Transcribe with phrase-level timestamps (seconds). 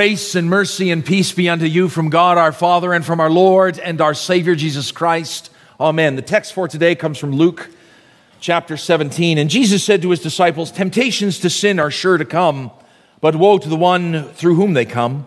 [0.00, 3.28] Grace and mercy and peace be unto you from God our Father and from our
[3.28, 5.50] Lord and our Savior Jesus Christ.
[5.78, 6.16] Amen.
[6.16, 7.68] The text for today comes from Luke
[8.40, 9.36] chapter 17.
[9.36, 12.70] And Jesus said to his disciples, Temptations to sin are sure to come,
[13.20, 15.26] but woe to the one through whom they come.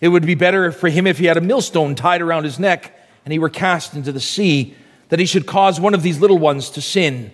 [0.00, 2.96] It would be better for him if he had a millstone tied around his neck
[3.24, 4.76] and he were cast into the sea,
[5.08, 7.32] that he should cause one of these little ones to sin.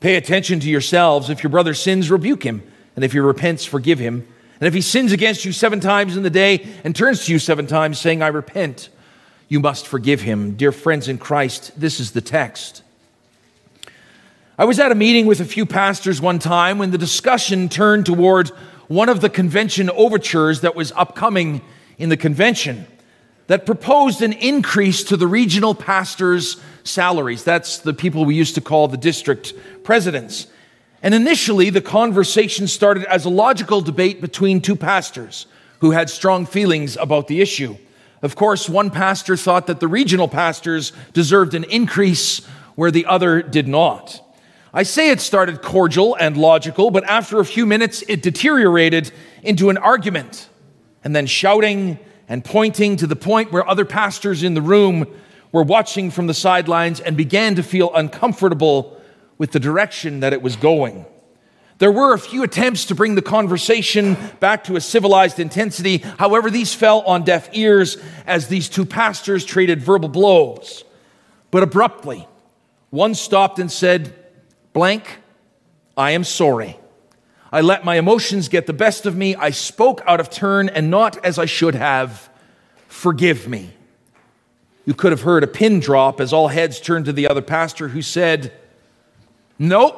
[0.00, 1.28] Pay attention to yourselves.
[1.28, 2.62] If your brother sins, rebuke him,
[2.96, 4.26] and if he repents, forgive him.
[4.62, 7.40] And if he sins against you seven times in the day and turns to you
[7.40, 8.90] seven times saying, I repent,
[9.48, 10.54] you must forgive him.
[10.54, 12.84] Dear friends in Christ, this is the text.
[14.56, 18.06] I was at a meeting with a few pastors one time when the discussion turned
[18.06, 18.50] toward
[18.86, 21.60] one of the convention overtures that was upcoming
[21.98, 22.86] in the convention
[23.48, 27.42] that proposed an increase to the regional pastors' salaries.
[27.42, 30.46] That's the people we used to call the district presidents.
[31.02, 35.46] And initially, the conversation started as a logical debate between two pastors
[35.80, 37.76] who had strong feelings about the issue.
[38.22, 43.42] Of course, one pastor thought that the regional pastors deserved an increase where the other
[43.42, 44.20] did not.
[44.72, 49.10] I say it started cordial and logical, but after a few minutes, it deteriorated
[49.42, 50.48] into an argument
[51.02, 55.06] and then shouting and pointing to the point where other pastors in the room
[55.50, 59.01] were watching from the sidelines and began to feel uncomfortable
[59.38, 61.06] with the direction that it was going.
[61.78, 65.98] There were a few attempts to bring the conversation back to a civilized intensity.
[65.98, 70.84] However, these fell on deaf ears as these two pastors traded verbal blows.
[71.50, 72.28] But abruptly,
[72.90, 74.14] one stopped and said,
[74.72, 75.18] Blank,
[75.96, 76.78] I am sorry.
[77.50, 79.34] I let my emotions get the best of me.
[79.34, 82.30] I spoke out of turn and not as I should have.
[82.86, 83.70] Forgive me.
[84.84, 87.88] You could have heard a pin drop as all heads turned to the other pastor
[87.88, 88.52] who said,
[89.62, 89.96] Nope.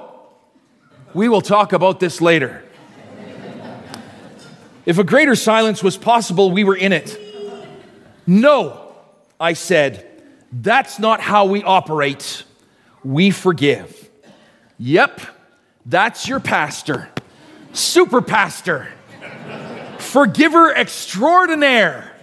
[1.15, 2.63] We will talk about this later.
[4.85, 7.19] If a greater silence was possible, we were in it.
[8.27, 8.95] No,
[9.41, 10.07] I said,
[10.53, 12.45] that's not how we operate.
[13.03, 14.11] We forgive.
[14.79, 15.23] Yep,
[15.87, 17.09] that's your pastor,
[17.73, 18.89] super pastor,
[19.99, 22.14] forgiver extraordinaire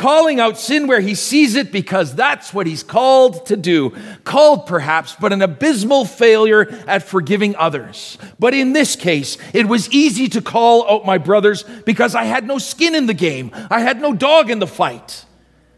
[0.00, 3.94] calling out sin where he sees it because that's what he's called to do.
[4.24, 8.16] Called perhaps, but an abysmal failure at forgiving others.
[8.38, 12.46] But in this case, it was easy to call out my brothers because I had
[12.46, 13.50] no skin in the game.
[13.70, 15.26] I had no dog in the fight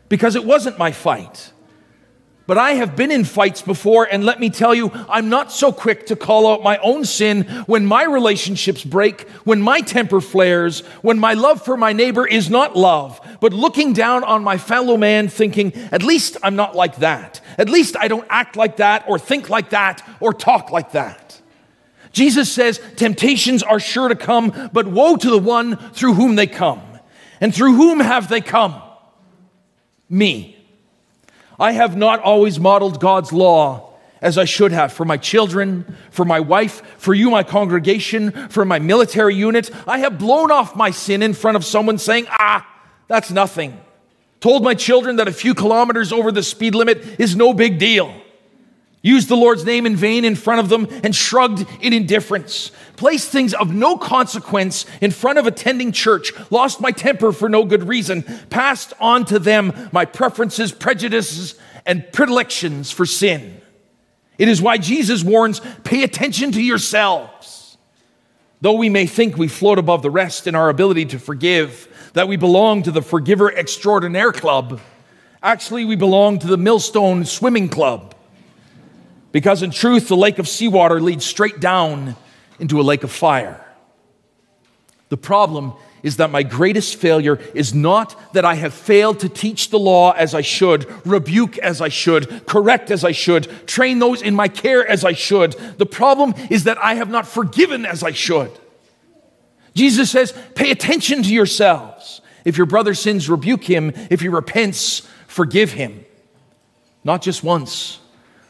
[0.08, 1.52] because it wasn't my fight.
[2.47, 5.70] But I have been in fights before, and let me tell you, I'm not so
[5.72, 10.81] quick to call out my own sin when my relationships break, when my temper flares,
[11.02, 14.97] when my love for my neighbor is not love, but looking down on my fellow
[14.97, 17.41] man thinking, at least I'm not like that.
[17.58, 21.41] At least I don't act like that, or think like that, or talk like that.
[22.10, 26.48] Jesus says, Temptations are sure to come, but woe to the one through whom they
[26.48, 26.82] come.
[27.41, 28.81] And through whom have they come?
[30.08, 30.61] Me.
[31.62, 36.24] I have not always modeled God's law as I should have for my children, for
[36.24, 39.70] my wife, for you, my congregation, for my military unit.
[39.86, 42.68] I have blown off my sin in front of someone saying, ah,
[43.06, 43.80] that's nothing.
[44.40, 48.12] Told my children that a few kilometers over the speed limit is no big deal
[49.02, 52.70] used the Lord's name in vain in front of them, and shrugged in indifference.
[52.96, 57.64] Placed things of no consequence in front of attending church, lost my temper for no
[57.64, 63.60] good reason, passed on to them my preferences, prejudices, and predilections for sin.
[64.38, 67.76] It is why Jesus warns pay attention to yourselves.
[68.60, 72.28] Though we may think we float above the rest in our ability to forgive, that
[72.28, 74.80] we belong to the Forgiver Extraordinaire Club,
[75.42, 78.14] actually, we belong to the Millstone Swimming Club
[79.32, 82.16] because in truth, the lake of seawater leads straight down
[82.59, 83.65] into a lake of fire.
[85.09, 85.72] The problem
[86.03, 90.12] is that my greatest failure is not that I have failed to teach the law
[90.12, 94.49] as I should, rebuke as I should, correct as I should, train those in my
[94.49, 95.52] care as I should.
[95.78, 98.50] The problem is that I have not forgiven as I should.
[99.75, 102.20] Jesus says, pay attention to yourselves.
[102.44, 103.93] If your brother sins, rebuke him.
[104.11, 106.05] If he repents, forgive him.
[107.05, 108.00] Not just once,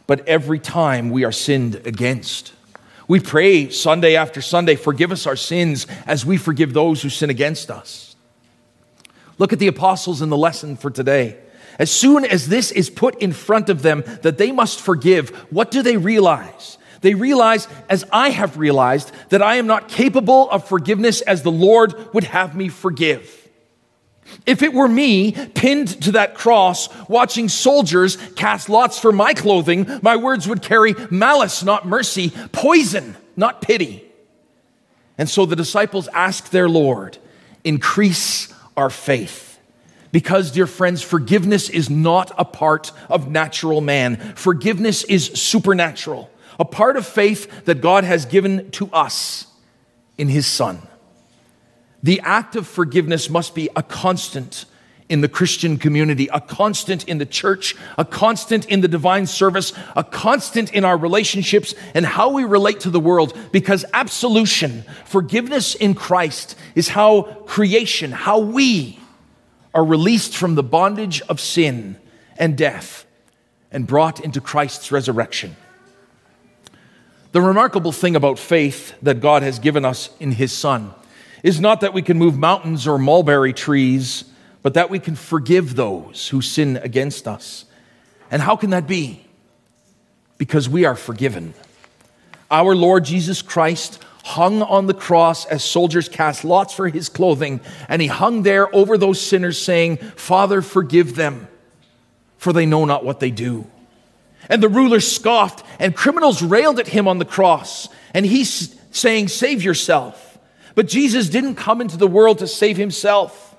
[0.06, 2.52] but every time we are sinned against.
[3.08, 7.31] We pray Sunday after Sunday, forgive us our sins as we forgive those who sin
[7.31, 8.16] against us.
[9.38, 11.37] Look at the apostles in the lesson for today.
[11.78, 15.70] As soon as this is put in front of them that they must forgive, what
[15.70, 16.78] do they realize?
[17.00, 21.50] They realize, as I have realized, that I am not capable of forgiveness as the
[21.50, 23.41] Lord would have me forgive.
[24.46, 30.00] If it were me pinned to that cross, watching soldiers cast lots for my clothing,
[30.02, 34.04] my words would carry malice, not mercy, poison, not pity.
[35.19, 37.19] And so the disciples asked their Lord,
[37.62, 39.58] increase our faith.
[40.10, 44.16] Because, dear friends, forgiveness is not a part of natural man.
[44.34, 46.30] Forgiveness is supernatural,
[46.60, 49.46] a part of faith that God has given to us
[50.18, 50.82] in His Son.
[52.02, 54.64] The act of forgiveness must be a constant
[55.08, 59.72] in the Christian community, a constant in the church, a constant in the divine service,
[59.94, 63.37] a constant in our relationships and how we relate to the world.
[63.52, 68.99] Because absolution, forgiveness in Christ, is how creation, how we
[69.75, 71.96] are released from the bondage of sin
[72.38, 73.04] and death
[73.70, 75.56] and brought into Christ's resurrection.
[77.32, 80.94] The remarkable thing about faith that God has given us in His Son
[81.42, 84.24] is not that we can move mountains or mulberry trees
[84.62, 87.64] but that we can forgive those who sin against us.
[88.30, 89.24] And how can that be?
[90.38, 91.52] Because we are forgiven.
[92.50, 97.60] Our Lord Jesus Christ hung on the cross as soldiers cast lots for his clothing,
[97.88, 101.48] and he hung there over those sinners, saying, Father, forgive them,
[102.38, 103.66] for they know not what they do.
[104.48, 109.28] And the rulers scoffed, and criminals railed at him on the cross, and he's saying,
[109.28, 110.31] Save yourself.
[110.74, 113.52] But Jesus didn't come into the world to save himself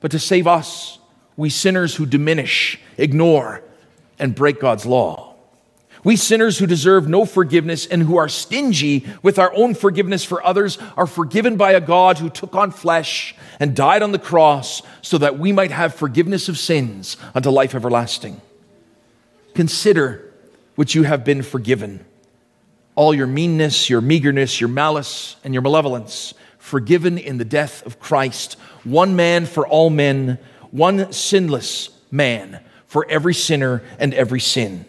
[0.00, 0.98] but to save us,
[1.36, 3.62] we sinners who diminish, ignore,
[4.18, 5.34] and break God's law.
[6.02, 10.44] We sinners who deserve no forgiveness and who are stingy with our own forgiveness for
[10.44, 14.80] others are forgiven by a God who took on flesh and died on the cross
[15.02, 18.40] so that we might have forgiveness of sins unto life everlasting.
[19.54, 20.32] Consider
[20.74, 22.02] which you have been forgiven.
[23.00, 27.98] All your meanness, your meagerness, your malice, and your malevolence, forgiven in the death of
[27.98, 30.38] Christ one man for all men,
[30.70, 34.84] one sinless man for every sinner and every sin.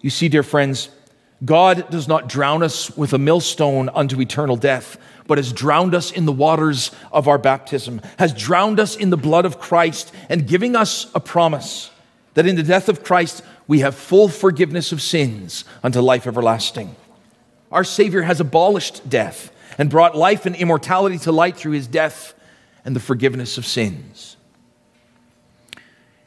[0.00, 0.88] You see, dear friends,
[1.44, 4.96] God does not drown us with a millstone unto eternal death,
[5.26, 9.18] but has drowned us in the waters of our baptism, has drowned us in the
[9.18, 11.90] blood of Christ, and giving us a promise
[12.32, 16.94] that in the death of Christ we have full forgiveness of sins unto life everlasting.
[17.72, 22.34] Our Savior has abolished death and brought life and immortality to light through his death
[22.84, 24.36] and the forgiveness of sins.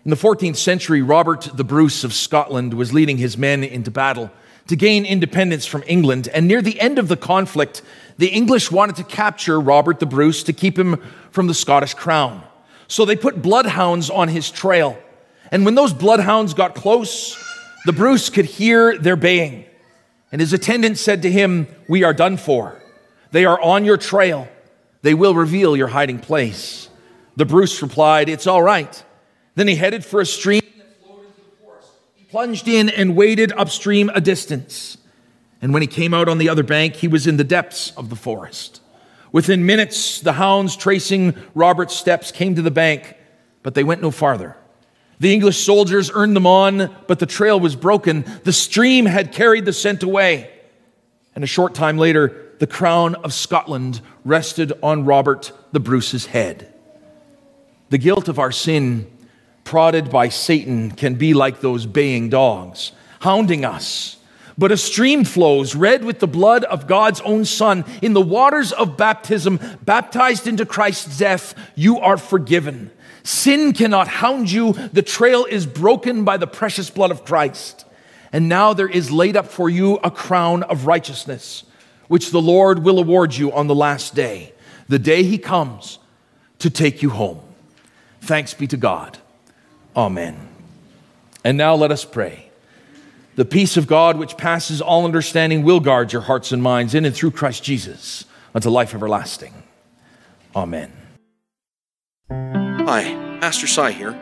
[0.03, 4.31] In the 14th century, Robert the Bruce of Scotland was leading his men into battle
[4.67, 6.27] to gain independence from England.
[6.33, 7.81] And near the end of the conflict,
[8.17, 11.01] the English wanted to capture Robert the Bruce to keep him
[11.31, 12.43] from the Scottish crown.
[12.87, 14.97] So they put bloodhounds on his trail.
[15.51, 17.37] And when those bloodhounds got close,
[17.85, 19.65] the Bruce could hear their baying.
[20.31, 22.81] And his attendant said to him, We are done for.
[23.31, 24.47] They are on your trail.
[25.01, 26.89] They will reveal your hiding place.
[27.35, 29.03] The Bruce replied, It's all right.
[29.55, 31.89] Then he headed for a stream that flowed into the forest.
[32.15, 34.97] He plunged in and waded upstream a distance.
[35.61, 38.09] And when he came out on the other bank, he was in the depths of
[38.09, 38.81] the forest.
[39.31, 43.15] Within minutes, the hounds tracing Robert's steps came to the bank,
[43.63, 44.55] but they went no farther.
[45.19, 48.23] The English soldiers earned them on, but the trail was broken.
[48.43, 50.51] The stream had carried the scent away.
[51.33, 56.73] And a short time later, the crown of Scotland rested on Robert the Bruce's head.
[57.89, 59.09] The guilt of our sin,
[59.63, 64.16] prodded by Satan, can be like those baying dogs, hounding us.
[64.57, 67.85] But a stream flows, red with the blood of God's own Son.
[68.01, 72.89] In the waters of baptism, baptized into Christ's death, you are forgiven.
[73.23, 74.73] Sin cannot hound you.
[74.73, 77.85] The trail is broken by the precious blood of Christ.
[78.31, 81.63] And now there is laid up for you a crown of righteousness
[82.07, 84.53] which the Lord will award you on the last day,
[84.87, 85.99] the day he comes
[86.59, 87.39] to take you home.
[88.21, 89.17] Thanks be to God.
[89.95, 90.47] Amen.
[91.43, 92.46] And now let us pray.
[93.37, 97.05] The peace of God, which passes all understanding, will guard your hearts and minds in
[97.05, 98.25] and through Christ Jesus
[98.55, 99.53] unto life everlasting.
[100.55, 100.91] Amen.
[102.31, 103.03] Hi,
[103.39, 104.17] Pastor Cy here.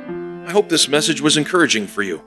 [0.45, 2.17] I hope this message was encouraging for you.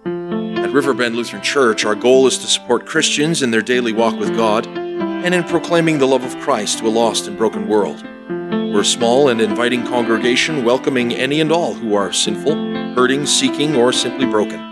[0.57, 4.35] At Riverbend Lutheran Church, our goal is to support Christians in their daily walk with
[4.35, 8.02] God and in proclaiming the love of Christ to a lost and broken world.
[8.30, 12.54] We're a small and inviting congregation welcoming any and all who are sinful,
[12.95, 14.68] hurting, seeking, or simply broken.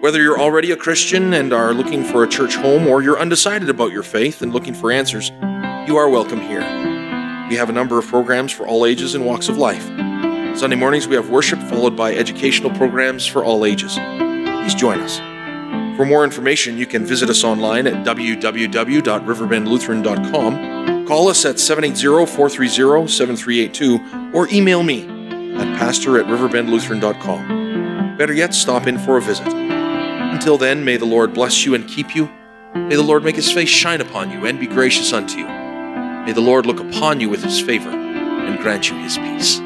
[0.00, 3.68] Whether you're already a Christian and are looking for a church home, or you're undecided
[3.68, 5.30] about your faith and looking for answers,
[5.88, 6.60] you are welcome here.
[7.50, 9.82] We have a number of programs for all ages and walks of life.
[10.56, 13.96] Sunday mornings we have worship followed by educational programs for all ages.
[13.96, 15.18] Please join us.
[15.96, 24.48] For more information, you can visit us online at www.riverbendlutheran.com, call us at 780-430-7382, or
[24.50, 25.08] email me
[25.56, 28.16] at pastor at riverbendlutheran.com.
[28.16, 29.67] Better yet, stop in for a visit.
[30.38, 32.30] Until then, may the Lord bless you and keep you.
[32.72, 35.46] May the Lord make his face shine upon you and be gracious unto you.
[35.46, 39.58] May the Lord look upon you with his favor and grant you his peace.